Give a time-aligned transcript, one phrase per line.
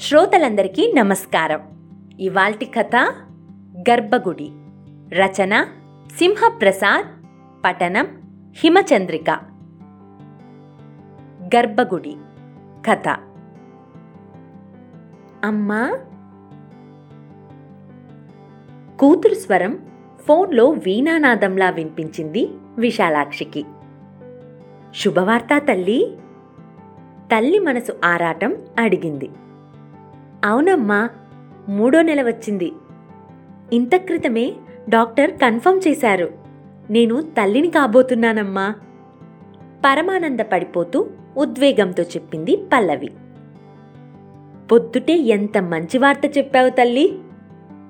[0.00, 1.60] శ్రోతలందరికీ నమస్కారం.
[2.20, 2.96] ఇవాల్టి కథ
[3.90, 4.50] గర్భగుడి.
[5.14, 5.66] రచన
[6.18, 7.06] సింహప్రసాద్
[7.64, 8.06] పఠనం
[8.56, 9.30] హిమచంద్రిక.
[11.56, 12.16] గర్భగుడి
[12.90, 13.08] కథ.
[15.44, 15.98] అమ్మా!
[19.00, 19.78] కూతురు స్వరం
[20.28, 23.64] ఫోన్లో వీణానాదంలా వినిపించింది విశాలాక్షికి.
[24.94, 26.18] శుభవార్త తల్లి!
[27.32, 29.30] తల్లి మనసు ఆరాటం అడిగింది.
[30.44, 31.08] అవునమ్మా
[31.68, 32.72] మూడో నెల వచ్చింది.
[33.72, 34.52] ఇంత క్రితమే
[34.88, 36.30] డాక్టర్ కన్ఫర్మ్ చేశారు.
[36.90, 38.74] నేను తల్లిని కాబోతున్నానమ్మా.
[39.84, 41.06] పరమానంద పడిపోతూ
[41.36, 43.10] ఉద్వేగంతో చెప్పింది పల్లవి.
[44.72, 47.18] పొద్దుటే ఎంత మంచి వార్త చెప్పావు తల్లి.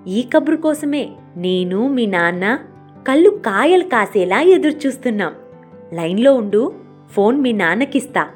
[0.07, 2.59] ఈ కబురు కోసమే నేను మీ నాన్న
[3.09, 5.35] కళ్ళు కాయలు కాసేలా ఎదురుచూస్తున్నాం.
[5.93, 6.75] లైన్లో ఉండు
[7.11, 8.29] ఫోన్ మీ నాన్నకిస్తా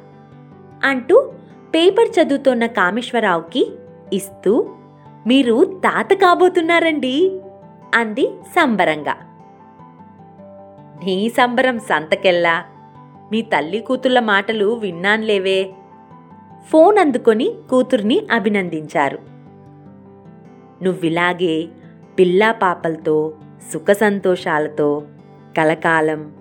[0.85, 1.33] అంటూ
[1.75, 3.73] పేపర్ చదువుతోన్న కామేశ్వరరావుకి
[4.13, 4.71] ఇస్తూ
[5.27, 7.41] మీరు తాత కాబోతున్నారండి
[7.95, 9.17] అంది సంబరంగా.
[11.05, 12.65] నీ సంబరం సంతకెల్లా?
[13.33, 15.75] మీ తల్లి కూతుళ్ళ మాటలు విన్నాన్లేవే?
[16.71, 19.19] ఫోన్ అందుకొని కూతుర్ని అభినందించారు.
[20.83, 21.69] నువ్విలాగే
[22.19, 23.35] పిల్లా పాపలతో
[23.73, 25.03] సుఖ సంతోషాలతో
[25.57, 26.33] కలకాలం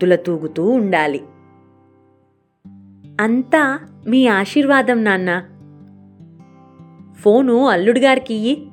[0.00, 1.24] తులతూగుతూ ఉండాలి.
[3.20, 5.44] అంతా మీ ఆశీర్వాదం నాన్నా.
[7.24, 8.66] ఫోను అల్లుడిగారికి ఇయ్యి.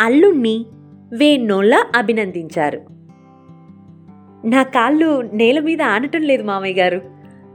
[0.00, 0.66] అల్లుణ్ణి
[1.12, 2.80] వేణోళ్ళ అభినందించారు.
[4.46, 6.96] నా కాళ్ళు నేల మీద ఆనటం లేదు మామయ్య గారు.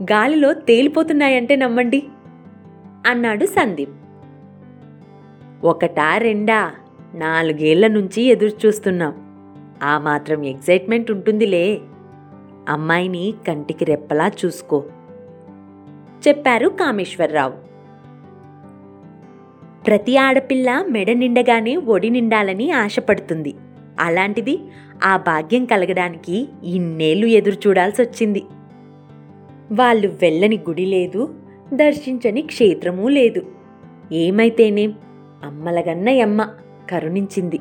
[0.03, 2.03] గాలిలో తేలిపోతున్నాయంటే నమ్మండి
[3.06, 3.94] అన్నాడు సందీప్.
[5.63, 6.72] ఒకటా రెండా
[7.16, 9.13] నాలుగేళ్ళ నుంచి ఎదురుచూస్తున్నాం.
[9.84, 11.81] ఆ మాత్రం ఎగ్జైట్మెంట్ ఉంటుందిలే.
[12.69, 14.84] అమ్మాయిని కంటికి రెప్పలా చూసుకో
[16.28, 17.69] చెప్పారు కామేశ్వరరావు.
[19.88, 23.56] ప్రతి ఆడపిల్ల మెడ నిండగానే ఒడి నిండాలని ఆశపడుతుంది.
[24.00, 24.59] అలాంటిది
[25.03, 28.44] ఆ భాగ్యం కలగడానికి ఇన్నేళ్ళు ఎదురు చూడాల్సి వచ్చింది.
[29.72, 31.35] వాళ్ళు వెళ్ళని గుడి లేదు
[31.73, 33.41] దర్శించని క్షేత్రమూ లేదు.
[34.12, 34.94] ఏమైతేనేం
[35.44, 36.50] అమ్మలగన్నయమ్మ
[36.90, 37.57] కరుణించింది.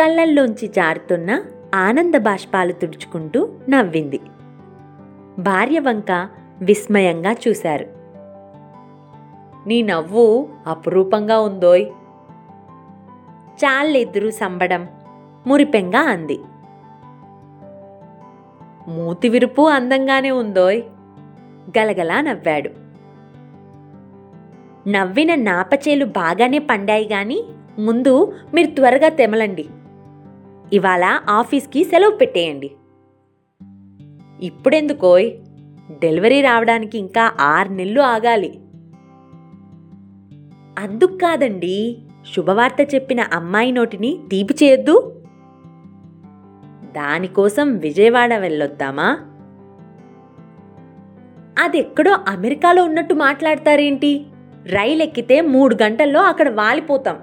[0.00, 1.42] కళ్ళల్లోంచి జారుతున్న
[1.74, 4.20] ఆనంద బాష్పాలు తుడుచుకుంటూ నవ్వింది.
[5.38, 6.28] భార్య వంక
[6.62, 7.97] విస్మయంగా చూశారు.
[9.66, 11.86] నీ నవ్వు అపురూపంగా ఉందోయ్.
[13.64, 14.88] చాలిద్దరూ సంబడం
[15.46, 16.38] మురిపెంగా అంది.
[18.88, 20.82] మూతి విరుపు అందంగానే ఉందోయ్
[21.78, 22.70] గలగలా నవ్వాడు.
[24.88, 27.42] నవ్విన నాపచేలు బాగానే పండాయి గాని
[27.78, 29.66] ముందు మీరు త్వరగా తెమలండి.
[30.72, 32.70] ఇవాళ ఆఫీస్కి సెలవు పెట్టేయండి.
[34.42, 35.32] ఇప్పుడెందుకోయ్?
[35.98, 38.60] డెలివరీ రావడానికి ఇంకా ఆరు నెలలు ఆగాలి.
[40.78, 41.98] అందుకు కాదండి.
[42.36, 45.22] శుభవార్త చెప్పిన అమ్మాయి నోటిని తీపి చేయొద్దు.
[46.96, 49.18] దానికోసం విజయవాడ వెళ్ళొద్దామా?
[51.64, 54.26] అదెక్కడో అమెరికాలో ఉన్నట్టు మాట్లాడతారేంటి?
[54.66, 57.18] రైలు ఎక్కితే మూడు గంటల్లో అక్కడ వాలిపోతాం.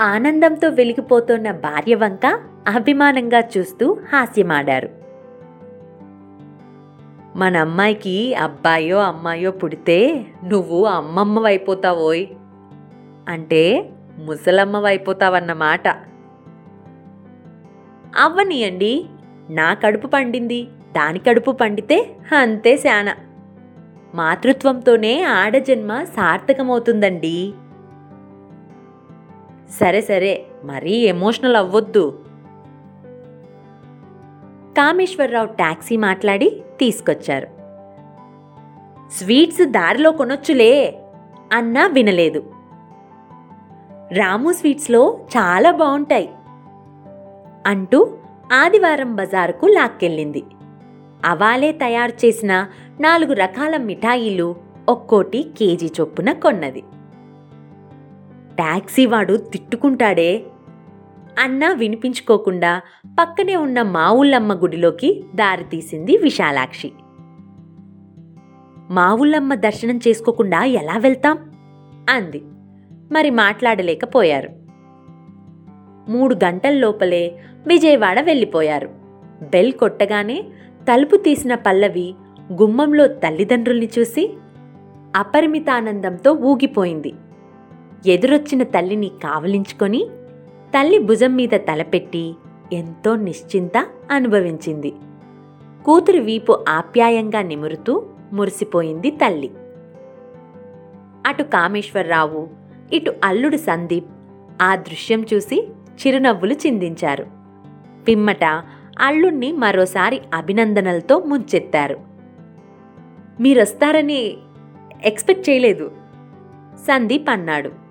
[0.00, 4.99] ఆనందంతో వెలిగిపోతున్న భార్య వంక అభిమానంగా చూస్తూ హాస్యమాడారు.
[7.36, 12.26] మన అమ్మాయికి అబ్బాయో అమ్మాయో పుడితే నువ్వు అమ్మమ్మ అయిపోతావోయ్
[13.28, 15.88] అంటే ముసలమ్మవైపోతావన్నమాట
[18.18, 19.06] అవ్వనియండి
[19.50, 20.64] నా కడుపు పండింది
[20.96, 23.14] దాని కడుపు పండితే అంతే శాన.
[24.14, 27.52] మాతృత్వంతోనే ఆడజన్మ సార్థకమవుతుందండి.
[29.80, 32.18] సరే సరే మరీ ఎమోషనల్ అవ్వొద్దు
[34.76, 37.46] కామేశ్వరరావు ట్యాక్సీ మాట్లాడి తీసుకొచ్చారు.
[39.10, 40.98] స్వీట్స్ దారిలో కొనొచ్చులే
[41.52, 42.52] అన్నా వినలేదు.
[44.12, 46.30] రాము స్వీట్స్లో చాలా బాగుంటాయి
[47.66, 48.16] అంటూ
[48.52, 50.42] ఆదివారం బజారుకు లాక్కెళ్ళింది.
[51.24, 52.66] అవాలే తయారు చేసిన
[53.00, 54.56] నాలుగు రకాల మిఠాయిలు
[54.88, 56.80] ఒక్కోటి కేజీ చొప్పున కొన్నది.
[58.56, 60.42] ట్యాక్సీవాడు తిట్టుకుంటాడే
[61.38, 62.80] అన్నా వినిపించుకోకుండా
[63.20, 66.92] పక్కనే ఉన్న మావుల్లమ్మ గుడిలోకి దారితీసింది విశాలాక్షి.
[68.90, 71.38] మావుల్లమ్మ దర్శనం చేసుకోకుండా ఎలా వెళ్తాం?
[72.10, 72.42] అంది.
[73.12, 74.48] మరి మాట్లాడలేకపోయారు.
[76.10, 78.86] మూడు గంటల లోపలే విజయవాడ వెళ్ళిపోయారు.
[79.42, 80.44] బెల్ కొట్టగానే
[80.92, 82.14] తలుపు తీసిన పల్లవి
[82.52, 84.34] గుమ్మంలో తల్లిదండ్రుల్ని చూసి
[85.16, 87.12] అపరిమితానందంతో ఊగిపోయింది.
[88.06, 90.06] ఎదురొచ్చిన తల్లిని కావలించుకొని
[90.74, 92.34] తల్లి భుజం మీద తలపెట్టి
[92.72, 94.94] ఎంతో నిశ్చింత అనుభవించింది.
[95.84, 99.50] కూతురు వీపు ఆప్యాయంగా నిమురుతూ మురిసిపోయింది తల్లి.
[101.26, 102.48] అటు కామేశ్వరరావు
[102.92, 104.04] ఇటు అల్లుడు సందీప్
[104.62, 105.68] ఆ దృశ్యం చూసి
[106.06, 107.26] చిరునవ్వులు చిందించారు.
[108.08, 108.44] పిమ్మట
[109.00, 111.96] అల్లుణ్ణి మరోసారి అభినందనలతో ముంచెత్తారు.
[113.40, 114.36] మీరొస్తారని
[115.04, 115.90] ఎక్స్పెక్ట్ చేయలేదు
[116.74, 117.89] సందీప్ అన్నాడు.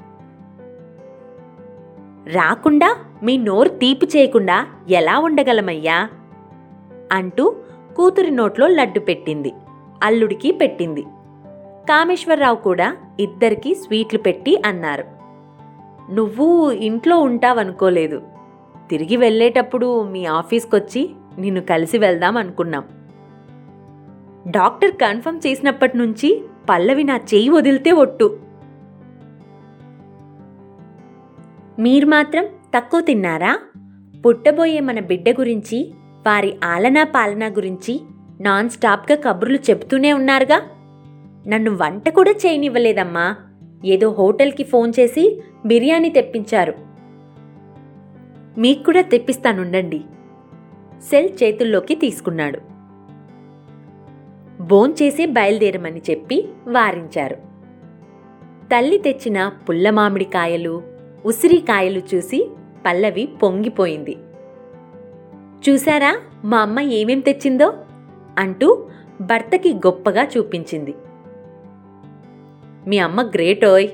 [2.32, 6.10] రాకుండా మీ నోరు తీపి చేయకుండా ఎలా ఉండగలమయ్యా?
[7.12, 7.56] అంటూ
[7.96, 9.54] కూతురి నోట్లో లడ్డు పెట్టింది.
[10.04, 11.02] అల్లుడికి పెట్టింది.
[11.90, 15.04] కామేశ్వరరావు కూడా ఇద్దరికీ స్వీట్లు పెట్టి అన్నారు.
[16.14, 18.22] నువ్వు ఇంట్లో ఉంటావనుకోలేదు.
[18.90, 21.10] తిరిగి వెళ్ళేటప్పుడు మీ ఆఫీస్కొచ్చి
[21.40, 22.84] నిన్ను కలిసి వెళ్దాం అనుకున్నాం.
[24.48, 28.40] డాక్టర్ కన్ఫర్మ్ చేసినప్పటి నుంచి పల్లవి నా చేయి వదిలితే ఒట్టు.
[31.80, 32.46] మీరు మాత్రం
[32.78, 33.60] తక్కువ తిన్నారా?
[34.26, 35.94] పుట్టబోయే మన బిడ్డ గురించి
[36.28, 38.02] వారి ఆలనా పాలనా గురించి
[38.42, 40.62] నాన్ స్టాప్గా కబుర్లు చెబుతూనే ఉన్నారుగా?
[41.48, 43.36] నన్ను వంట కూడా చేయనివ్వలేదమ్మా.
[43.86, 46.74] ఏదో హోటల్కి ఫోన్ చేసి బిర్యానీ తెప్పించారు.
[48.58, 50.02] మీకు కూడా తెప్పిస్తానుండండి.
[51.10, 52.60] సెల్ చేతుల్లోకి తీసుకున్నాడు.
[54.64, 57.36] భోంచేసి బయలుదేరమని చెప్పి వారించారు.
[58.66, 60.89] తల్లి తెచ్చిన పుల్ల మామిడికాయలు
[61.26, 62.52] ఉసిరికాయలు చూసి
[62.86, 64.18] పల్లవి పొంగిపోయింది.
[65.70, 67.74] చూశారా మా అమ్మ ఏమేం తెచ్చిందో?
[68.38, 68.90] అంటూ
[69.22, 70.94] భర్తకి గొప్పగా చూపించింది.
[72.88, 73.88] మీ అమ్మ గ్రేటోయ్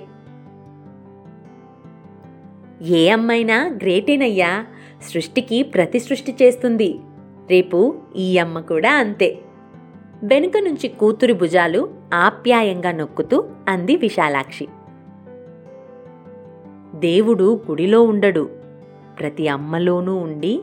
[2.81, 4.65] ఏ అమ్మైనా గ్రేటేనయ్యా
[5.09, 6.99] సృష్టికి ప్రతి సృష్టి చేస్తుంది.
[7.51, 9.37] రేపు ఈ అమ్మ కూడా అంతే.
[10.23, 14.67] వెనుక నుంచి కూతురి భుజాలు ఆప్యాయంగా నొక్కుతూ అంది విశాలాక్షి.
[16.95, 18.49] దేవుడు గుడిలో ఉండడు.
[19.19, 20.61] ప్రతి అమ్మలోనూ ఉండి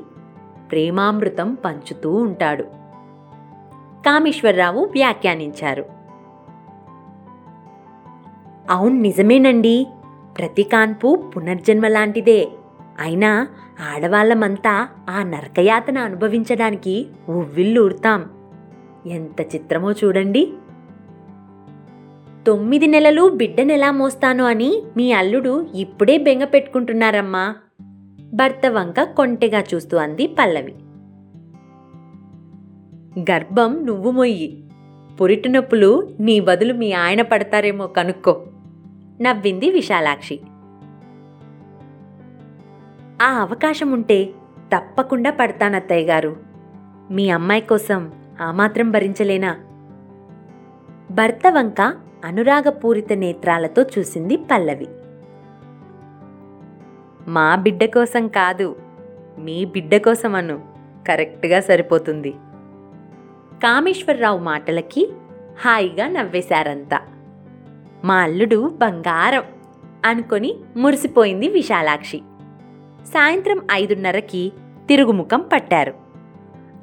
[0.70, 2.62] ప్రేమామృతం పంచుతూ ఉంటాడు.
[4.06, 5.84] కామేశ్వరరావు వ్యాఖ్యానించారు.
[8.70, 9.86] అవును నిజమేనండి.
[10.38, 12.48] ప్రతి కాన్పు పునర్జన్మ లాంటిదే.
[13.00, 13.48] అయినా
[13.94, 18.30] ఆడవాళ్ళమంతా ఆ నరకయాతన అనుభవించడానికి ఉవ్విల్లూరుతాం
[19.06, 20.52] ఎంత చిత్రమో చూడండి.
[22.46, 27.54] తొమ్మిది నెలలు బిడ్డనెలా మోస్తాను అని మీ అల్లుడు ఇప్పుడే బెంగ పెట్టుకుంటున్నారమ్మా.
[28.34, 30.74] భర్త వంక కొంటెగా చూస్తూ అంది పల్లవి.
[33.32, 34.64] గర్భం నువ్వు మొయ్యి.
[35.20, 38.46] పురిటి నొప్పులు నీ బదులు మీ ఆయన పడతారేమో కనుక్కో
[39.20, 40.40] నవ్వింది విశాలాక్షి.
[43.22, 44.24] ఆ అవకాశం ఉంటే
[44.76, 46.36] తప్పకుండా పడతానత్తయ్య గారు.
[47.10, 49.56] మీ అమ్మాయి కోసం ఆ మాత్రం భరించలేనా?
[51.12, 51.80] భర్త వంక
[52.24, 54.86] అనురాగపూరిత నేత్రాలతో చూసింది పల్లవి.
[57.28, 58.76] మా బిడ్డ కోసం కాదు
[59.38, 60.62] మీ బిడ్డ కోసం అను
[61.08, 62.30] కరెక్ట్గా సరిపోతుంది.
[63.62, 65.12] కామేశ్వరరావు మాటలకి
[65.60, 67.00] హాయిగా నవ్వేశారంతా.
[68.04, 69.44] మా అల్లుడు బంగారం
[70.04, 72.22] అనుకొని మురిసిపోయింది విశాలాక్షి.
[73.04, 74.52] సాయంత్రం ఐదున్నరకి
[74.88, 76.01] తిరుగుముఖం పట్టారు.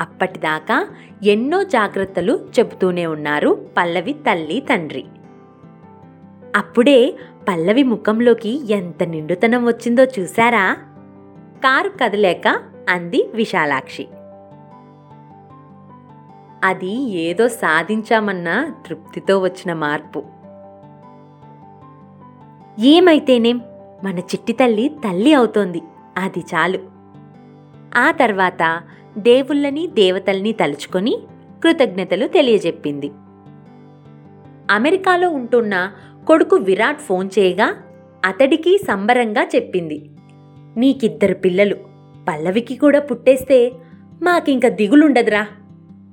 [0.01, 0.88] అప్పటిదాకా
[1.24, 5.06] ఎన్నో జాగ్రత్తలు చెబుతూనే ఉన్నారు పల్లవి తల్లి తండ్రి.
[6.56, 7.16] అప్పుడే
[7.50, 10.78] పల్లవి ముఖంలోకి ఎంత నిండుతనం వచ్చిందో చూశారా?
[11.63, 12.60] కారు కదలేక
[12.90, 14.07] అంది విశాలాక్షి.
[16.63, 20.24] అది ఏదో సాధించామన్న తృప్తితో వచ్చిన మార్పు.
[22.79, 23.62] ఏమైతేనేం?
[24.03, 25.82] మన చిట్టి తల్లి తల్లి అవుతోంది.
[26.18, 26.79] అది చాలు.
[27.98, 28.82] ఆ తర్వాత
[29.18, 31.18] దేవుళ్ళని దేవతల్ని తలుచుకొని
[31.63, 33.12] కృతజ్ఞతలు తెలియజెప్పింది.
[34.72, 35.92] అమెరికాలో ఉంటున్న
[36.28, 37.75] కొడుకు విరాట్ ఫోన్ చేయగా
[38.25, 40.10] అతడికి సంబరంగా చెప్పింది.
[40.78, 41.75] నీకిద్దరు పిల్లలు
[42.28, 43.72] పల్లవికి కూడా పుట్టేస్తే
[44.22, 45.48] మాకింక దిగులుండదురా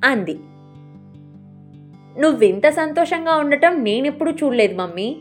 [0.04, 0.38] అంది.
[2.20, 5.16] నువ్వింత సంతోషంగా ఉండటం నేనెప్పుడు చూడలేదు మమ్మీ.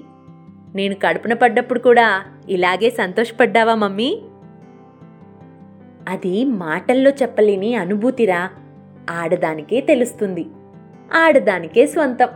[0.75, 4.22] నేను కడుపున పడ్డప్పుడు కూడా ఇలాగే సంతోషపడ్డావా మమ్మీ?
[6.07, 8.50] అది మాటల్లో చెప్పలేని అనుభూతిరా.
[9.09, 10.45] ఆడదానికే తెలుస్తుంది.
[11.13, 12.29] ఆడదానికే స్వంతం.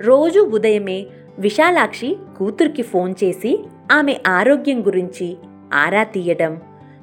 [0.00, 1.06] రోజు ఉదయమే
[1.38, 5.36] విశాలాక్షి కూతురికి ఫోన్ చేసి ఆమె ఆరోగ్యం గురించి
[5.74, 6.56] ఆరా తీయడం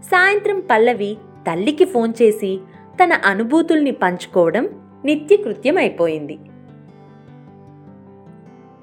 [0.03, 1.17] సాయంత్రం పల్లవి
[1.51, 2.59] తల్లికి ఫోన్ చేసి
[3.03, 4.69] తన అనుభూతుల్ని పంచుకోవడం
[5.05, 6.37] నిత్యకృత్యం అయిపోయింది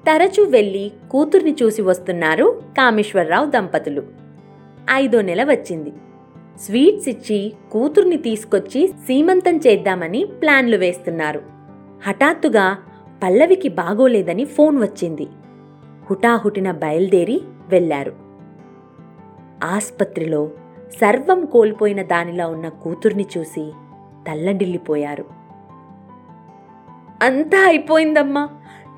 [0.07, 4.20] తరచూ వెళ్ళి కూతుర్ని చూసి వస్తున్నారు కామేశ్వరరావు దంపతులు.
[4.91, 5.93] ఐదో నెల వచ్చింది.
[6.59, 11.41] స్వీట్స్ ఇచ్చి కూతుర్ని తీసుకొచ్చి సీమంతం చేద్దామని ప్లాన్లు వేస్తున్నారు.
[12.07, 12.77] హఠాత్తుగా
[13.23, 15.27] పల్లవికి బాగోలేదని ఫోన్ వచ్చింది.
[16.09, 18.13] హుటాహుటిన బయలుదేరి వెళ్ళారు
[19.63, 20.49] ఆస్పత్రిలో
[21.01, 23.71] సర్వం కోల్పోయిన దానిలా ఉన్న కూతుర్ని చూసి
[24.27, 25.25] తల్లడిల్లిపోయారు.
[27.21, 28.49] అంతా అయిపోయిందమ్మా.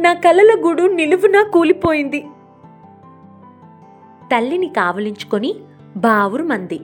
[0.01, 2.25] నా కలల గుడు నిలువునా కూలిపోయింది.
[4.31, 5.55] తల్లిని కావలించుకొని
[5.97, 6.79] బావురు మంది.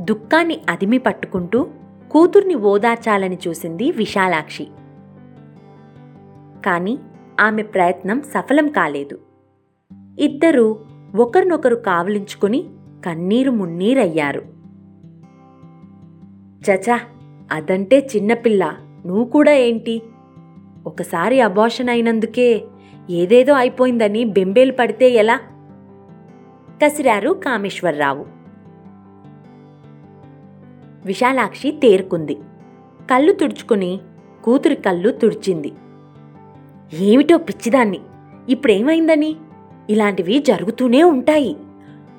[0.00, 1.68] దుఃఖాన్ని అదిమి పట్టుకుంటూ
[2.10, 4.66] కూతుర్ని ఓదార్చాలని చూసింది విశాలాక్షి.
[6.66, 6.98] కాని
[7.40, 9.18] ఆమె ప్రయత్నం సఫలం కాలేదు.
[10.18, 10.78] ఇద్దరూ
[11.16, 12.64] ఒకరినొకరు కావలించుకొని
[13.06, 14.42] కన్నీరు మున్నీరయ్యారు.
[16.70, 17.00] చచా
[17.52, 20.02] అదంటే చిన్నపిల్ల నువ్వు కూడా ఏంటి?
[20.86, 22.64] ఒకసారి అబార్షన్ అయినందుకే
[23.10, 25.40] ఏదేదో అయిపోయిందని బెంబేలు పడితే ఎలా?
[26.84, 28.26] కసిరారు కామేశ్వరరావు.
[31.06, 32.34] విశాలాక్షి తేరుకుంది.
[33.10, 34.00] కళ్ళు తుడుచుకుని
[34.44, 35.72] కూతురి కళ్ళు తుడిచింది.
[36.92, 38.00] ఏమిటో పిచ్చిదాన్ని
[38.48, 39.36] ఇప్పుడేమైందని?
[39.90, 41.56] ఇలాంటివి జరుగుతూనే ఉంటాయి.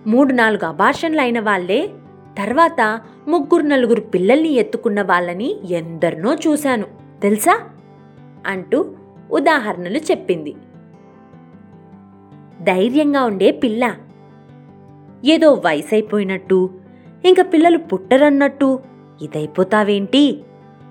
[0.08, 1.90] మూడు నాలుగు అబార్షన్లు అయిన వాళ్ళే
[2.38, 6.86] తర్వాత ముగ్గురు నలుగురు పిల్లల్ని ఎత్తుకున్న వాళ్ళని ఎందరినో చూశాను.
[7.22, 7.70] తెలుసా?
[8.48, 8.94] అంటూ
[9.32, 10.56] ఉదాహరణలు చెప్పింది.
[12.64, 13.96] ధైర్యంగా ఉండే పిల్ల
[15.26, 16.70] ఏదో వయసైపోయినట్టు
[17.26, 18.80] ఇంక పిల్లలు పుట్టరన్నట్టు
[19.22, 20.44] ఇదైపోతావేంటి?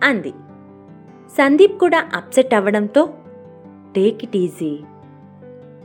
[0.05, 0.31] అంది.
[1.39, 3.09] సందీప్ కూడా అప్సెట్ అవ్వడంతో
[3.97, 4.81] టేక్ ఇట్ ఈజీ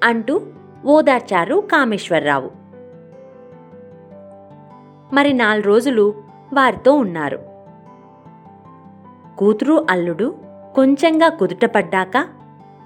[0.04, 0.42] అంటూ
[0.86, 2.52] ఓదార్చారు కామేశ్వరరావు.
[5.14, 6.14] మరి నాలుగు రోజులు
[6.54, 7.40] వారితో ఉన్నారు.
[9.38, 10.36] కూతురు అల్లుడు
[10.76, 12.28] కొంచెంగా కుదుటపడ్డాక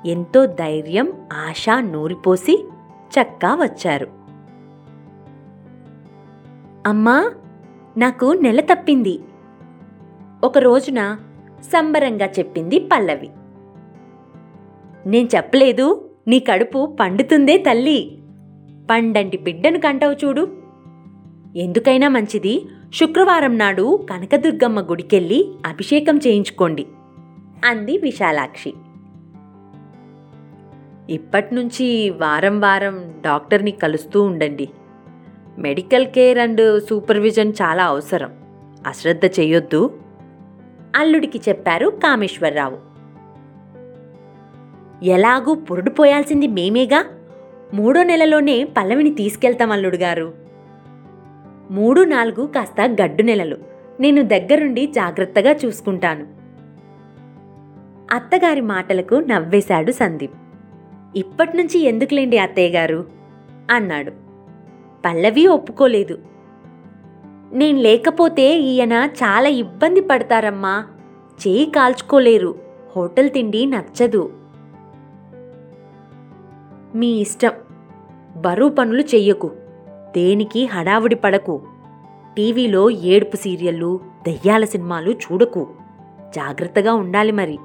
[0.05, 2.67] ఎంతో ధైర్యం ఆశ నూరిపోసి
[3.09, 4.18] చక్కా వచ్చారు.
[6.87, 7.31] అమ్మా
[7.97, 9.19] నాకు నెల తప్పింది.
[10.43, 11.17] ఒక రోజున
[11.61, 13.29] సంబరంగా చెప్పింది పల్లవి.
[15.05, 18.19] నేను చెప్పలేదు నీ కడుపు పండుతుందే తల్లి.
[18.91, 20.57] పండంటి బిడ్డను కంటావు చూడు.
[21.55, 26.87] ఎందుకైనా మంచిది శుక్రవారం నాడు కనకదుర్గమ్మ గుడికెళ్ళి అభిషేకం చేయించుకోండి
[27.65, 28.73] అంది విశాలాక్షి.
[31.09, 34.69] ఇప్పటినుంచి వారం వారం డాక్టర్ని కలుస్తూ ఉండండి.
[35.59, 38.31] మెడికల్ కేర్ అండ్ సూపర్విజన్ చాలా అవసరం.
[38.87, 39.99] అశ్రద్ధ చేయొద్దు.
[40.95, 42.77] అల్లుడికి చెప్పారు కామేశ్వరరావు.
[45.05, 47.05] ఎలాగూ పురుడు పోయాల్సింది మేమేగా?
[47.73, 50.33] మూడో నెలలోనే పల్లవిని తీసుకెళ్తాం అల్లుడు గారు.
[51.71, 53.57] మూడు నాలుగు కాస్త గడ్డు నెలలు.
[53.99, 56.27] నేను దగ్గరుండి జాగ్రత్తగా చూసుకుంటాను.
[58.15, 60.33] అత్తగారి మాటలకు నవ్వేశాడు సందీప్.
[61.15, 63.05] ఇప్పటినుంచి ఎందుకులేండి అత్తయ్య గారు?
[63.71, 64.28] అన్నాడు.
[65.05, 66.17] పల్లవి ఒప్పుకోలేదు.
[67.51, 70.85] నేను లేకపోతే ఈయన చాలా ఇబ్బంది పడతారమ్మా.
[71.47, 72.55] చేయి కాల్చుకోలేరు.
[72.95, 74.33] హోటల్ తిండి నచ్చదు.
[76.95, 77.51] మీ ఇష్టం.
[78.35, 79.51] బరువు పనులు చెయ్యకు.
[80.15, 81.61] దేనికి హడావుడి పడకు.
[82.37, 85.67] టీవీలో ఏడుపు సీరియళ్ళు దయ్యాల సినిమాలు చూడకు.
[86.35, 87.59] జాగ్రత్తగా ఉండాలి మరి.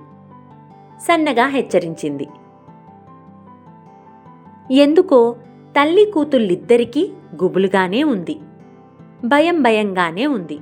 [1.02, 2.28] సన్నగా హెచ్చరించింది.
[4.70, 5.36] ఎందుకో
[5.80, 7.10] తల్లి కూతుళ్ళిద్దరికీ
[7.42, 8.38] గుబులుగానే ఉంది.
[9.24, 10.58] భయం భయంగానే ఉంది.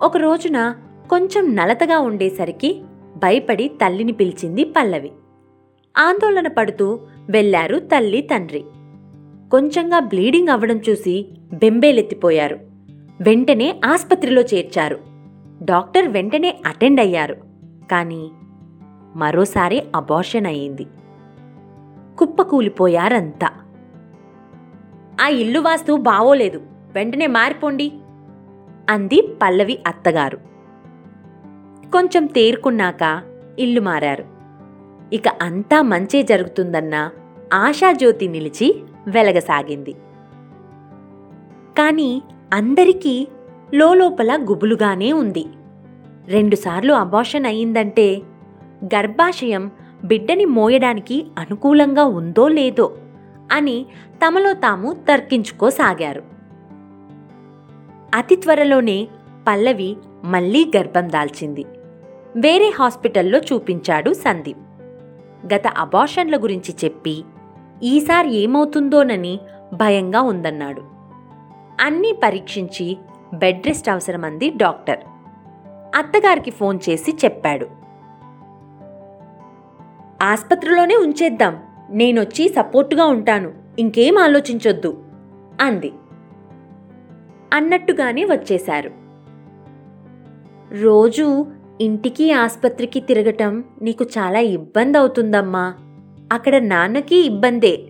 [0.00, 0.74] ఒక రోజున
[1.10, 2.82] కొంచెం నలతగా ఉండేసరికి
[3.16, 5.12] భయపడి తల్లిని పిలిచింది పల్లవి.
[5.98, 7.00] ఆందోళన పడుతూ
[7.30, 8.64] వెళ్ళారు తల్లి తండ్రి.
[9.50, 12.58] కొంచెంగా బ్లీడింగ్ అవ్వడం చూసి బెంబేలెత్తిపోయారు.
[13.20, 14.98] వెంటనే ఆస్పత్రిలో చేర్చారు.
[15.62, 17.36] డాక్టర్ వెంటనే అటెండ్ అయ్యారు.
[17.90, 18.30] కానీ
[19.16, 20.86] మరోసారి అబార్షన్ అయింది
[22.18, 23.48] కుప్పకూలిపోయారంతా.
[25.20, 26.60] ఆ ఇల్లు వాస్తు బావోలేదు.
[26.94, 27.92] వెంటనే మారిపోండి
[28.90, 30.36] అంది పల్లవి అత్తగారు.
[31.92, 33.22] కొంచెం తేరుకున్నాక
[33.58, 34.24] ఇల్లు మారారు.
[35.12, 37.10] ఇక అంతా మంచే జరుగుతుందన్న
[37.52, 39.92] ఆశాజ్యోతి నిలిచి వెలగసాగింది.
[41.78, 43.28] కాని అందరికీ
[43.74, 45.44] లోలోపల గుబులుగానే ఉంది.
[46.26, 48.22] రెండుసార్లు అబార్షన్ అయిందంటే
[48.84, 49.70] గర్భాశయం
[50.04, 52.96] బిడ్డని మోయడానికి అనుకూలంగా ఉందో లేదో
[53.52, 53.86] అని
[54.26, 56.22] తమలో తాము తర్కించుకోసాగారు.
[58.14, 59.08] అతి త్వరలోనే
[59.48, 61.64] పల్లవి మళ్ళీ గర్భం దాల్చింది.
[62.36, 64.58] వేరే హాస్పిటల్లో చూపించాడు సందీప్.
[65.54, 67.24] గత అబార్షన్ల గురించి చెప్పి
[67.82, 69.40] ఈసారి ఏమవుతుందోనని
[69.72, 70.82] భయంగా ఉందన్నాడు.
[71.80, 72.96] అన్నీ పరీక్షించి
[73.34, 74.98] బెడ్ రెస్ట్ అవసరమంది డాక్టర్.
[75.98, 77.66] అత్తగారికి ఫోన్ చేసి చెప్పాడు.
[80.22, 81.62] ఆస్పత్రిలోనే ఉంచేద్దాం.
[81.90, 83.52] నేనొచ్చి సపోర్టుగా ఉంటాను.
[83.78, 85.04] ఇంకేం ఆలోచించొద్దు
[85.60, 85.92] అంది.
[87.52, 88.90] అన్నట్టుగానే వచ్చేశారు.
[90.82, 91.46] రోజు
[91.80, 95.74] ఇంటికి ఆస్పత్రికి తిరగటం నీకు చాలా ఇబ్బంది అవుతుందమ్మా
[96.32, 97.88] అక్కడ నాన్నకి ఇబ్బందే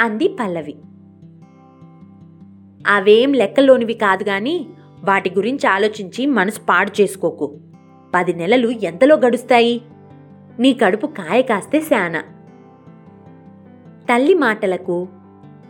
[0.00, 0.76] అంది పల్లవి.
[2.86, 4.66] అవేం లెక్కలోనివి కాదు గాని
[5.04, 7.60] వాటి గురించి ఆలోచించి మనసు పాడు చేసుకోకు.
[8.14, 9.82] పది నెలలు ఎంతలో గడుస్తాయి?
[10.58, 12.22] నీ కడుపు కాయ కాస్తే శానా.
[14.12, 15.08] తల్లి మాటలకు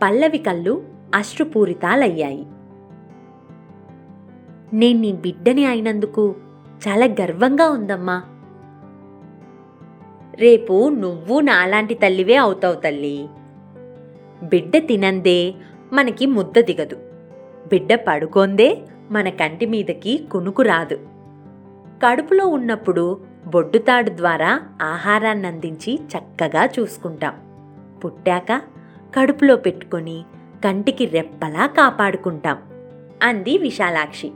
[0.01, 0.83] పల్లవి కళ్ళు
[1.15, 2.45] అశ్రుపూరితాలయ్యాయి.
[4.73, 6.35] నేను నీ బిడ్డని అయినందుకు
[6.87, 8.23] చాలా గర్వంగా ఉందమ్మా.
[10.35, 13.27] రేపు నువ్వు నాలాంటి తల్లివే అవుతావు తల్లి.
[14.43, 15.53] బిడ్డ తినందే
[15.93, 16.95] మనకి ముద్ద దిగదు.
[17.71, 20.95] బిడ్డ పడుకోందే మన కంటి మీదకి కునుకు రాదు.
[22.05, 27.44] కడుపులో ఉన్నప్పుడు బొడ్డుతాడు ద్వారా ఆహారాన్ని అందించి చక్కగా చూసుకుంటాం.
[28.05, 28.61] పుట్టాక
[29.15, 30.23] కడుపులో పెట్టుకొని
[30.65, 32.57] కంటికి రెప్పలా కాపాడుకుంటాం
[33.23, 34.31] అంది విశాలాక్షి.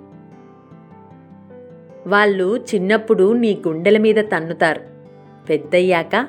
[2.08, 4.82] వాళ్ళు చిన్నప్పుడు నీ గుండెల మీద తన్నుతారు.
[5.50, 6.28] పెద్దయ్యాక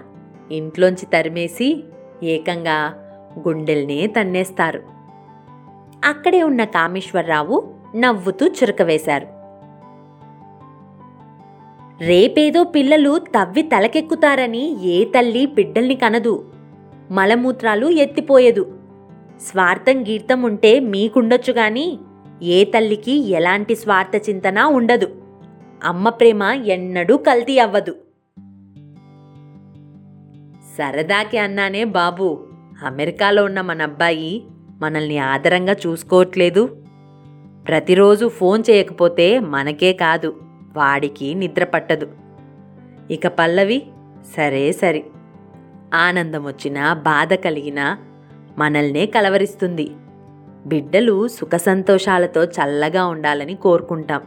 [0.52, 1.84] ఇంట్లోంచి తరిమేసి
[2.22, 2.78] ఏకంగా
[3.48, 4.82] గుండెల్నే తన్నేస్తారు.
[6.04, 9.40] అక్కడే ఉన్న కామేశ్వరరావు నవ్వుతూ చురకవేశారు
[12.04, 16.44] రేపేదో పిల్లలు తవ్వి తలకెక్కుతారని ఏ తల్లి బిడ్డల్ని కనదు.
[17.10, 18.78] మలమూత్రాలు ఎత్తిపోయేదు.
[19.40, 21.98] స్వార్థం గీర్తం ఉంటే మీకుండొచ్చు కానీ
[22.42, 25.08] ఏ తల్లికి ఎలాంటి స్వార్థ చింతన ఉండదు.
[25.84, 27.92] అమ్మ ప్రేమ ఎన్నడూ కల్తీ అవ్వదు.
[30.78, 32.46] సరదాకి అన్నానే బాబు
[32.84, 34.44] అమెరికాలో ఉన్న మన అబ్బాయి
[34.80, 36.82] మనల్ని ఆదరంగా చూసుకోవట్లేదు.
[37.68, 40.36] ప్రతిరోజు ఫోన్ చేయకపోతే మనకే కాదు
[40.76, 42.08] వాడికి నిద్ర పట్టదు.
[43.10, 43.82] ఇక పల్లవి
[44.36, 45.04] సరే సరి.
[45.94, 47.98] ఆనందం వచ్చినా బాధ కలిగినా
[48.58, 49.90] మనల్నే కలవరిస్తుంది.
[50.66, 54.20] బిడ్డలు సుఖ సంతోషాలతో చల్లగా ఉండాలని కోరుకుంటాం.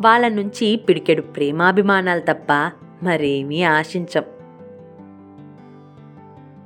[0.00, 2.70] వాళ్ళ నుంచి పిడికెడు ప్రేమాభిమానాలు తప్ప
[3.02, 4.22] మరేమీ ఆశించం.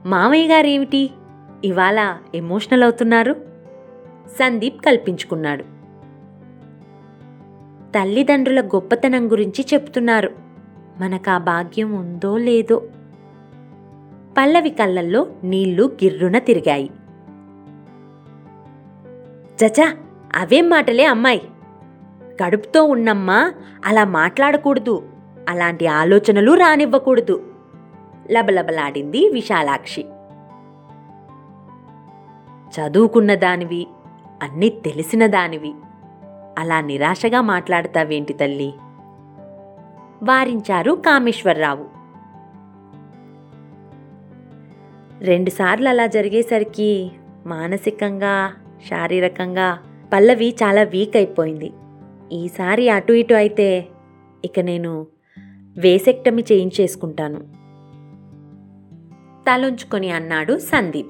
[0.06, 1.10] మామయ్య గారేమిటి?
[1.64, 3.36] ఇవాళ ఎమోషనల్ అవుతున్నారు?
[4.38, 5.62] సందీప్ కల్పించుకున్నాడు.
[7.92, 10.30] తల్లిదండ్రుల గొప్పతనం గురించి చెప్తున్నారు.
[11.00, 12.82] మనకు ఆ భాగ్యం ఉందో లేదో
[14.38, 16.90] పల్లవి కళ్ళల్లో నీళ్ళు గిర్రున తిరిగాయి.
[19.64, 19.96] చచా
[20.34, 21.42] అవేం మాటలే అమ్మాయి?
[22.40, 23.52] కడుపుతో ఉన్నమ్మా
[23.84, 25.08] అలా మాట్లాడకూడదు.
[25.48, 27.54] అలాంటి ఆలోచనలు రానివ్వకూడదు.
[28.30, 30.04] లబలబలాడింది విశాలాక్షి.
[32.68, 33.86] చదువుకున్న దానివి
[34.42, 35.74] అన్నీ తెలిసిన దానివి.
[36.58, 38.74] అలా నిరాశగా మాట్లాడతావేంటి తల్లి?
[40.22, 41.97] వారించారు కామేశ్వరరావు.
[45.22, 47.10] రెండుసార్లు అలా జరిగేసరికి
[47.46, 48.52] మానసికంగా
[48.88, 49.78] శారీరకంగా
[50.12, 51.72] పల్లవి చాలా వీక్ అయిపోయింది.
[52.32, 53.88] ఈసారి అటు ఇటు అయితే
[54.44, 55.06] ఇక నేను
[55.78, 57.40] వేసెక్టమి చేయించేసుకుంటాను.
[59.42, 61.08] తలుంచుకొని అన్నాడు సందీప్.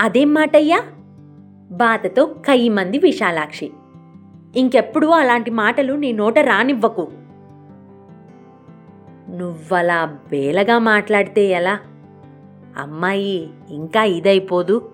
[0.00, 0.82] అదేం మాటయ్యా?
[1.70, 3.70] బాధతో కయ్యి మంది విశాలాక్షి.
[4.56, 7.08] ఇంకెప్పుడు అలాంటి మాటలు నీ నోట రానివ్వకు.
[9.32, 11.78] నువ్వలా బేలగా మాట్లాడితే ఎలా?
[12.76, 14.90] అమ్మాయి ఇంకా ఇదైపోదు.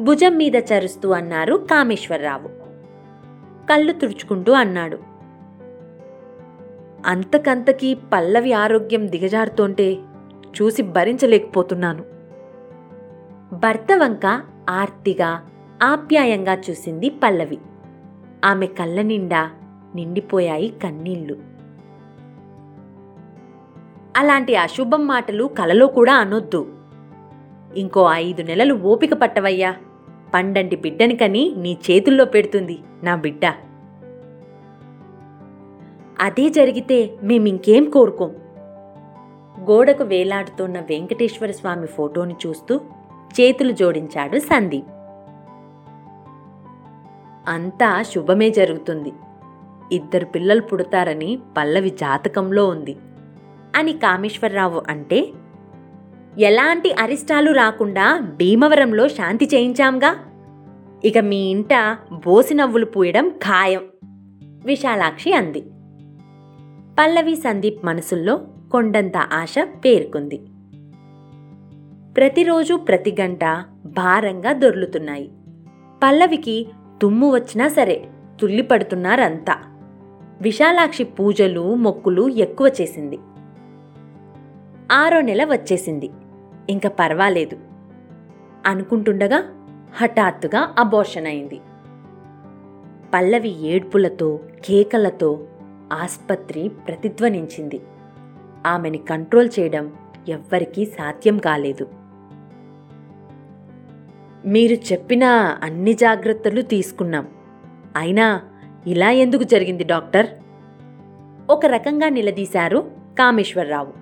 [0.00, 2.48] భుజం మీద చరుస్తూ అన్నారు కామేశ్వరరావు.
[3.70, 4.98] కళ్ళు తుడుచుకుంటూ అన్నాడు.
[7.06, 9.98] అంతకంతకీ పల్లవి ఆరోగ్యం దిగజారుతోంటే
[10.62, 12.04] చూసి భరించలేకపోతున్నాను.
[13.52, 15.48] భర్త వంక ఆర్తిగా
[15.82, 17.58] ఆప్యాయంగా చూసింది పల్లవి.
[18.44, 19.50] ఆమె కళ్ళ నిండా
[19.94, 21.51] నిండిపోయాయి కన్నీళ్ళు.
[24.16, 26.66] అలాంటి అశుభం మాటలు కలలో కూడా అనొద్దు.
[27.76, 29.76] ఇంకో ఐదు నెలలు ఓపిక పట్టవయ్యా.
[30.34, 33.54] పండంటి బిడ్డని కని నీ చేతుల్లో పెడుతుంది నా బిడ్డ.
[36.20, 38.30] అదే జరిగితే మేమింకేం కోరుకోం?
[39.60, 42.76] గోడకు వేలాడుతోన్న వెంకటేశ్వర స్వామి ఫోటోని చూస్తూ
[43.40, 44.86] చేతులు జోడించాడు సందీప్.
[47.48, 49.12] అంతా శుభమే జరుగుతుంది.
[49.92, 52.96] ఇద్దరు పిల్లలు పుడతారని పల్లవి జాతకంలో ఉంది.
[53.76, 55.28] అని కామేశ్వరరావు అంటే
[56.38, 60.16] ఎలాంటి అరిష్టాలు రాకుండా భీమవరంలో శాంతి చేయించాంగా?
[61.04, 63.80] ఇక మీ ఇంట బోసి నవ్వులు పూయడం ఖాయం
[64.64, 65.60] విశాలాక్షి అంది.
[66.98, 68.40] పల్లవి సందీప్ మనసుల్లో
[68.72, 69.54] కొండంత ఆశ
[69.84, 70.40] పేర్కొంది.
[72.16, 73.44] ప్రతిరోజు ప్రతి గంట
[73.86, 75.30] భారంగా దొర్లుతున్నాయి.
[76.02, 76.66] పల్లవికి
[77.02, 78.04] తుమ్ము వచ్చినా సరే
[78.40, 79.56] తుల్లిపడుతున్నారంతా.
[80.40, 83.18] విశాలాక్షి పూజలు మొక్కులు ఎక్కువ చేసింది.
[84.92, 86.10] ఆరో నెల వచ్చేసింది.
[86.70, 87.58] ఇంకా పర్వాలేదు.
[88.66, 89.42] అనుకుంటుండగా
[89.96, 91.60] హఠాత్తుగా అబోర్షన్ అయింది.
[93.14, 95.46] పల్లవి ఏడ్పులతో కేకలతో
[95.92, 97.80] ఆస్పత్రి ప్రతిధ్వనించింది.
[98.66, 99.92] ఆమెని కంట్రోల్ చేయడం
[100.28, 101.88] ఎవ్వరికీ సాధ్యం కాలేదు.
[104.46, 105.24] మీరు చెప్పిన
[105.62, 107.28] అన్ని జాగ్రత్తలు తీసుకున్నాం.
[107.96, 108.40] అయినా
[108.86, 110.26] ఇలా ఎందుకు జరిగింది డాక్టర్?
[111.50, 114.01] ఒక రకంగా నిలదీశారు కామేశ్వరరావు.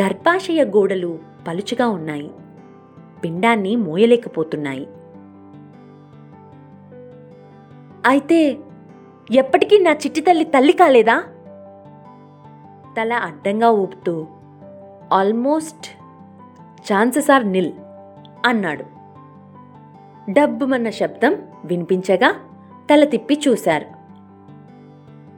[0.00, 2.30] గర్భాశయ గోడలు పలుచుగా ఉన్నాయి.
[3.24, 4.88] పిండాన్ని మోయలేకపోతున్నాయి.
[8.06, 8.58] అయితే
[9.30, 11.24] ఎప్పటికీ నా చిట్టి తల్లి తల్లి కాలేదా?
[13.00, 14.26] తల అడ్డంగా ఊపుతూ
[15.12, 15.86] ఆల్మోస్ట్
[16.92, 17.72] ఛాన్సెస్ ఆర్ నిల్
[18.46, 18.84] అన్నాడు.
[20.30, 22.34] డబ్బుమన్న శబ్దం వినిపించగా
[22.92, 23.86] తల తిప్పి చూశారు.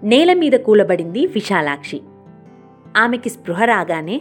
[0.06, 2.00] నేల మీద కూలబడింది విశాలాక్షి.
[2.96, 4.20] ఆమెకి స్పృహ రాగానే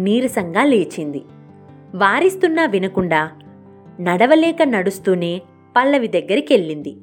[0.00, 1.22] నీరసంగా లేచింది.
[1.94, 3.30] వారిస్తున్నా వినకుండా
[4.00, 5.42] నడవలేక నడుస్తూనే
[5.76, 6.96] పల్లవి దగ్గరికెళ్ళింది.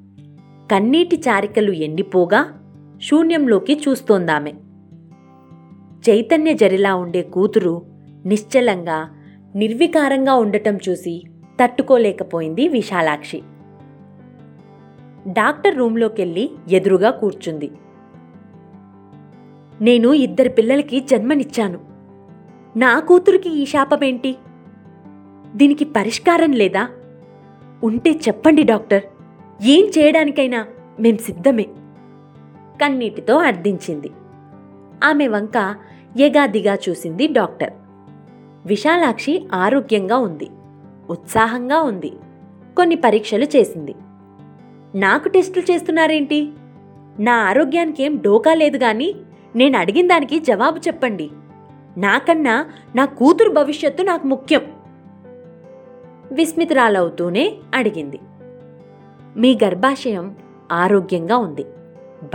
[0.72, 2.60] కన్నీటి చారికలు ఎండిపోగా
[3.04, 4.54] శూన్యంలోకి చూస్తోందామె.
[6.10, 7.82] చైతన్య జరిలా ఉండే కూతురు
[8.26, 9.10] నిశ్చలంగా
[9.56, 11.24] నిర్వికారంగా ఉండటం చూసి
[11.64, 13.42] తట్టుకోలేకపోయింది విశాలాక్షి.
[15.28, 17.72] డాక్టర్ రూంలోకెళ్ళి ఎదురుగా కూర్చుంది.
[19.82, 21.97] నేను ఇద్దరు పిల్లలకి జన్మనిచ్చాను.
[22.78, 24.36] నా కూతురికి ఈ శాపమేంటి?
[25.56, 26.90] దీనికి పరిష్కారం లేదా?
[27.84, 29.04] ఉంటే చెప్పండి డాక్టర్.
[29.64, 30.68] ఏం చేయడానికైనా
[31.00, 31.64] మేం సిద్ధమే.
[32.82, 34.10] కన్నీటితో అర్థించింది.
[35.04, 35.76] ఆమె వంక
[36.20, 37.74] ఎగాదిగా చూసింది డాక్టర్.
[38.66, 40.50] విశాలాక్షి ఆరోగ్యంగా ఉంది.
[41.10, 42.14] ఉత్సాహంగా ఉంది.
[42.78, 43.96] కొన్ని పరీక్షలు చేసింది.
[44.96, 46.50] నాకు టెస్టులు చేస్తున్నారేంటి?
[47.20, 49.16] నా ఆరోగ్యానికి ఏం డోకా లేదు గాని
[49.56, 51.30] నేను అడిగిన దానికి జవాబు చెప్పండి.
[51.98, 54.62] నాకన్నా నా కూతురు భవిష్యత్తు నాకు ముఖ్యం.
[56.32, 58.20] విస్మితురాలవుతూనే అడిగింది.
[59.38, 60.36] మీ గర్భాశయం
[60.72, 61.66] ఆరోగ్యంగా ఉంది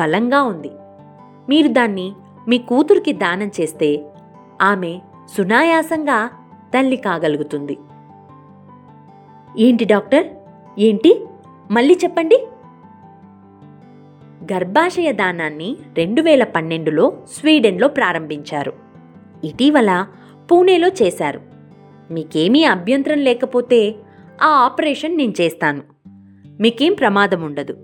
[0.00, 0.70] బలంగా ఉంది.
[1.48, 2.12] మీరు దాన్ని
[2.48, 4.06] మీ కూతురికి దానం చేస్తే
[4.62, 5.00] ఆమె
[5.36, 6.30] సునాయాసంగా
[6.74, 7.78] తల్లి కాగలుగుతుంది.
[9.58, 10.26] ఏంటి డాక్టర్?
[10.78, 11.26] ఏంటి?
[11.70, 12.46] మళ్ళీ చెప్పండి.
[14.52, 18.81] గర్భాశయ దానాన్ని రెండు వేల పన్నెండులో స్వీడన్లో ప్రారంభించారు.
[19.44, 20.06] ఇటీవల
[20.52, 21.40] పూణేలో చేశారు.
[22.10, 23.94] మీకేమీ అభ్యంతరం లేకపోతే
[24.42, 25.82] ఆ ఆపరేషన్ నేను చేస్తాను.
[26.60, 27.76] మీకేం ప్రమాదం ఉండదు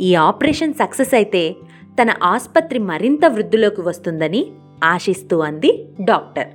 [0.00, 1.56] ఈ ఆపరేషన్ సక్సెస్ అయితే
[2.02, 4.52] తన ఆసుపత్రి మరింత వృద్ధిలోకి వస్తుందని
[4.84, 6.48] ఆశిస్తూ అంది డాక్టర్.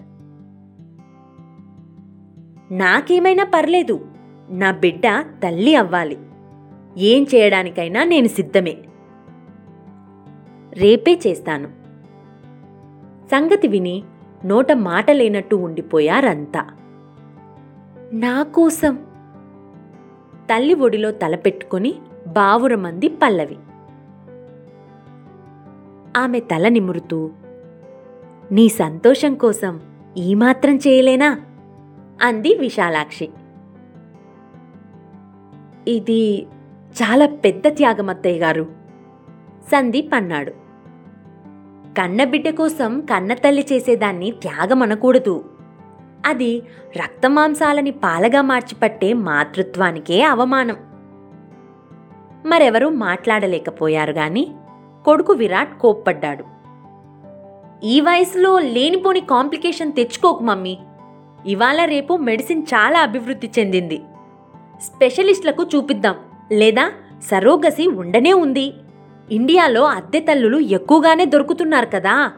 [2.72, 4.08] నాకేమైనా పర్లేదు.
[4.50, 6.18] నా బిడ్డ తల్లి అవ్వాలి.
[6.98, 8.78] ఏం చేయడానికైనా నేను సిద్ధమే.
[10.74, 11.80] రేపే చేస్తాను.
[13.28, 14.04] సంగతి విని
[14.46, 16.66] నోట మాట లేనట్టు ఉండిపోయారంతా.
[18.14, 18.96] నా కోసం.
[20.50, 21.96] తల్లి ఒడిలో తలపెట్టుకుని
[22.28, 23.58] బావురమంది పల్లవి.
[26.18, 27.30] ఆమె తల నిమురుతూ
[28.52, 29.80] నీ సంతోషం కోసం
[30.18, 31.42] ఈ మాత్రం చేయలేనా?
[32.22, 33.30] అంది విశాలాక్షి.
[35.88, 36.48] ఇది
[37.04, 38.68] చాలా పెద్ద త్యాగమత్తయ్య గారు
[39.72, 40.69] సందీప్ అన్నాడు.
[42.00, 45.50] కన్నబిడ్డ కోసం కన్నతల్లి చేసేదాన్ని త్యాగమనకూడదు.
[46.26, 46.62] అది
[46.98, 50.76] రక్తమాంసాలని పాలగా మార్చిపట్టే మాతృత్వానికే అవమానం.
[52.46, 54.52] మరెవరూ మాట్లాడలేకపోయారు గాని
[55.06, 56.44] కొడుకు విరాట్ కోప్పడ్డాడు.
[57.84, 60.78] ఈ వయసులో లేనిపోని కాంప్లికేషన్ తెచ్చుకోకు మమ్మీ.
[61.46, 64.02] ఇవాళ రేపు మెడిసిన్ చాలా అభివృద్ధి చెందింది.
[64.82, 66.16] స్పెషలిస్టులకు చూపిద్దాం.
[66.52, 66.92] లేదా
[67.32, 68.74] సరోగసి ఉండనే ఉంది.
[69.32, 72.32] ఇండియాలో అద్దె తల్లులు ఎక్కువగానే దొరుకుతున్నారు కదా.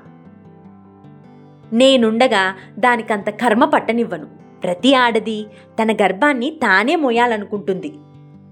[1.74, 4.26] నేనుండగా దానికంత కర్మ పట్టనివ్వను.
[4.64, 5.46] ప్రతి ఆడది
[5.82, 7.94] తన గర్భాన్ని తానే మోయాలనుకుంటుంది.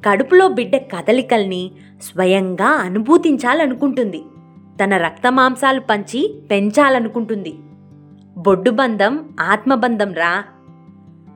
[0.06, 1.72] కడుపులో బిడ్డ కదలికల్ని
[2.02, 4.24] స్వయంగా అనుభూతించాలనుకుంటుంది.
[4.84, 7.54] తన రక్తమాంసాలు పంచి పెంచాలనుకుంటుంది.
[8.38, 10.44] బొడ్డుబంధం ఆత్మబంధం రా.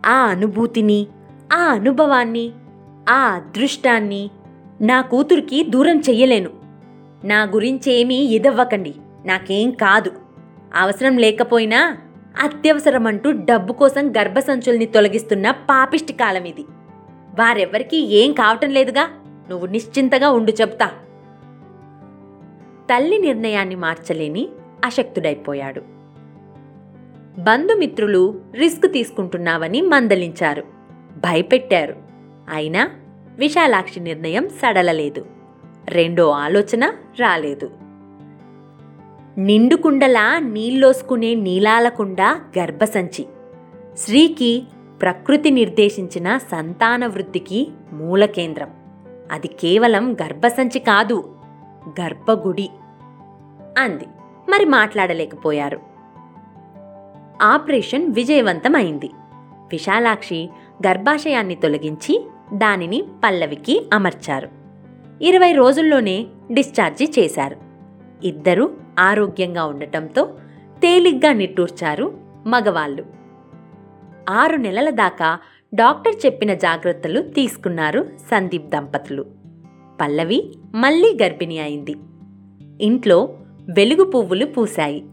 [0.06, 1.08] ఆ అనుభూతిని
[1.54, 2.52] ఆ అనుభవాన్ని
[3.10, 4.32] ఆ అదృష్టాన్ని
[4.82, 6.63] నా కూతురికి దూరం చెయ్యలేను.
[7.24, 8.96] నా గురించేమీ ఇదవ్వకండి.
[9.26, 10.12] నాకేం కాదు.
[10.76, 11.98] అవసరం లేకపోయినా
[12.42, 16.62] అత్యవసరమంటూ డబ్బు కోసం గర్భసంచుల్ని తొలగిస్తున్న పాపిష్టి కాలం ఇది
[17.40, 19.10] వారెవ్వరికీ ఏం కావటం లేదుగా.
[19.50, 20.86] నువ్వు నిశ్చింతగా ఉండు చెప్తా
[22.90, 24.50] తల్లి నిర్ణయాన్ని మార్చలేని
[24.86, 25.82] అశక్తుడైపోయాడు.
[27.42, 30.62] బంధుమిత్రులు రిస్క్ తీసుకుంటున్నావని మందలించారు.
[31.18, 31.96] భయపెట్టారు.
[32.54, 32.90] అయినా
[33.38, 35.26] విశాలాక్షి నిర్ణయం సడలలేదు.
[35.88, 37.72] రెండో ఆలోచన రాలేదు.
[39.38, 42.22] నిండుకుండలా నీళ్ళోసుకునే నీలాలకుండ
[42.60, 43.26] గర్భసంచి.
[43.98, 44.64] స్త్రీకి
[45.02, 48.70] ప్రకృతి నిర్దేశించిన సంతాన వృద్ధికి మూల కేంద్రం.
[49.32, 51.36] అది కేవలం గర్భసంచి కాదు
[52.02, 52.70] గర్భగుడి
[53.78, 54.06] అంది.
[54.50, 55.80] మరి మాట్లాడలేకపోయారు.
[57.42, 59.10] ఆపరేషన్ విజయవంతం అయింది
[59.72, 60.50] విశాలాక్షి
[60.88, 64.63] గర్భాశయాన్ని తొలగించి దానిని పల్లవికి అమర్చారు.
[65.22, 67.56] ఇరవై రోజుల్లోనే డిశ్చార్జి చేశారు.
[68.24, 70.26] ఇద్దరూ ఆరోగ్యంగా ఉండటంతో
[70.82, 73.06] తేలిగ్గా నిట్టూర్చారు మగవాళ్ళు.
[74.30, 75.40] ఆరు నెలల దాకా
[75.74, 79.26] డాక్టర్ చెప్పిన జాగ్రత్తలు తీసుకున్నారు సందీప్ దంపతులు.
[80.02, 81.96] పల్లవి మళ్ళీ గర్భిణి అయింది.
[82.82, 83.38] ఇంట్లో
[83.78, 85.06] వెలుగు పువ్వులు పూశాయి.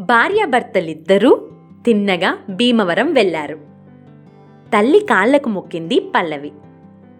[0.00, 1.48] భార్యాభర్తలిద్దరూ
[1.84, 3.54] తిన్నగా భీమవరం వెళ్ళారు.
[4.76, 6.52] తల్లి కాళ్ళకు మొక్కింది పల్లవి.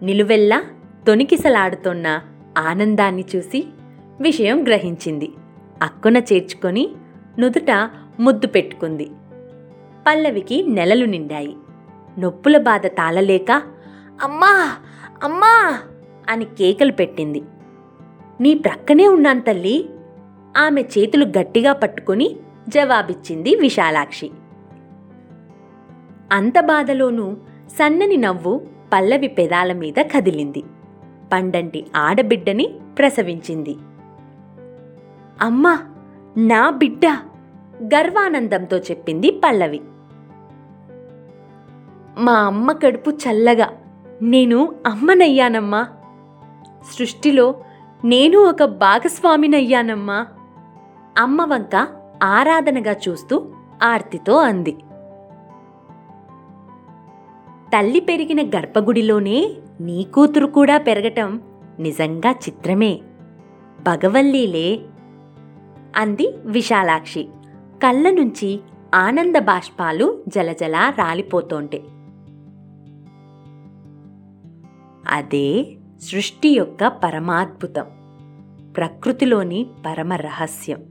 [0.01, 0.63] నిలువెల్లా
[1.07, 2.21] తొనికిసలాడుతోన్న
[2.57, 3.67] ఆనందాన్ని చూసి
[4.21, 5.29] విషయం గ్రహించింది.
[5.81, 6.89] అక్కున చేర్చుకొని
[7.39, 7.71] నుదుట
[8.19, 9.11] ముద్దు పెట్టుకుంది.
[10.07, 11.55] పల్లవికి నెలలు నిండాయి.
[12.19, 13.51] నొప్పుల బాధ తాళలేక
[14.23, 14.73] అమ్మా!
[15.23, 15.79] అమ్మా!
[16.29, 17.41] అని కేకలు పెట్టింది.
[18.41, 19.89] నీ ప్రక్కనే ఉన్నాను తల్లి!
[20.57, 22.35] ఆమె చేతులు గట్టిగా పట్టుకుని
[22.69, 24.29] జవాబిచ్చింది విశాలాక్షి.
[26.31, 27.35] అంత బాధలోనూ
[27.67, 28.61] సన్నని నవ్వు
[28.93, 30.63] పల్లవి పెదాల మీద కదిలింది.
[31.31, 33.77] పండంటి ఆడబిడ్డని ప్రసవించింది.
[35.41, 35.79] అమ్మా
[36.37, 37.05] నా బిడ్డ
[37.83, 39.81] గర్వానందంతో చెప్పింది పల్లవి.
[42.17, 43.69] మా అమ్మ కడుపు చల్లగా
[44.21, 45.87] నేను అమ్మనయ్యానమ్మా.
[46.97, 47.63] సృష్టిలో
[48.05, 50.27] నేను ఒక భాగస్వామినయ్యానమ్మా.
[51.17, 51.87] అమ్మ వంక
[52.23, 53.45] ఆరాధనగా చూస్తూ
[53.83, 54.77] ఆర్తితో అంది.
[57.77, 61.41] తల్లి పెరిగిన గర్భగుడిలోనే నీ కూతురు కూడా పెరగటం
[61.79, 62.99] నిజంగా చిత్రమే.
[63.81, 64.79] భగవల్లీలే
[65.95, 67.29] అంది విశాలాక్షి.
[67.83, 68.59] కళ్ళ నుంచి
[68.95, 71.83] ఆనంద బాష్పాలు జలజలా రాలిపోతోంటే.
[75.07, 77.85] అదే సృష్టి యొక్క పరమాద్భుతం.
[78.77, 80.81] ప్రకృతిలోని పరమ రహస్యం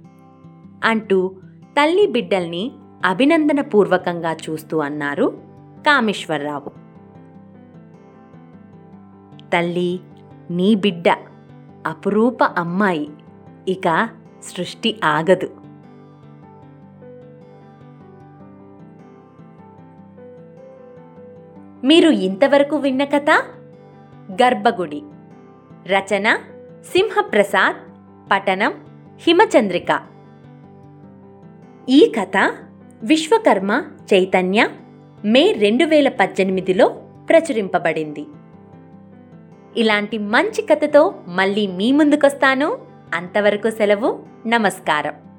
[0.84, 2.72] అంటూ తల్లి బిడ్డల్ని
[3.04, 5.38] అభినందనపూర్వకంగా చూస్తూ అన్నారు
[5.86, 6.79] కామేశ్వరరావు.
[9.52, 10.00] తల్లి
[10.50, 11.04] నీ బిడ్డ
[11.86, 13.10] అపురూప అమ్మాయి.
[13.68, 14.08] ఇక
[14.42, 15.50] సృష్టి ఆగదు.
[21.84, 23.30] మీరు ఇంతవరకు విన్న కథ?
[24.32, 25.02] గర్భగుడి.
[25.86, 26.38] రచన
[26.82, 27.76] సింహప్రసాద్
[28.32, 28.74] పఠనం
[29.20, 30.00] హిమచంద్రిక.
[31.88, 32.54] ఈ కథ
[33.02, 33.82] విశ్వకర్మ
[34.14, 34.68] చైతన్య
[35.24, 36.88] మే రెండు వేల పద్దెనిమిదిలో
[37.28, 38.26] ప్రచురింపబడింది.
[39.76, 42.78] ఇలాంటి మంచి కథతో మళ్ళీ మీ ముందుకొస్తాను.
[43.14, 45.29] అంతవరకు సెలవు నమస్కారం.